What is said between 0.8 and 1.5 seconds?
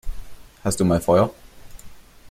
mal Feuer?